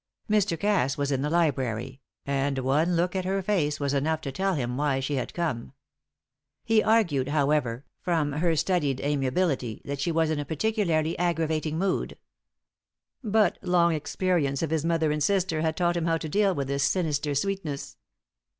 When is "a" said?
10.39-10.43